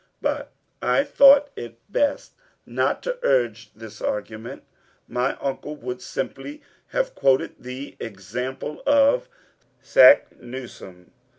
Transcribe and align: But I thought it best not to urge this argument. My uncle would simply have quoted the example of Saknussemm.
But 0.19 0.51
I 0.81 1.03
thought 1.03 1.51
it 1.55 1.77
best 1.87 2.31
not 2.65 3.03
to 3.03 3.19
urge 3.21 3.71
this 3.75 4.01
argument. 4.01 4.63
My 5.07 5.35
uncle 5.39 5.75
would 5.75 6.01
simply 6.01 6.63
have 6.87 7.13
quoted 7.13 7.53
the 7.59 7.97
example 7.99 8.81
of 8.87 9.29
Saknussemm. 9.83 11.11